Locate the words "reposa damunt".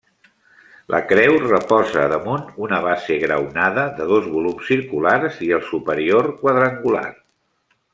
1.43-2.47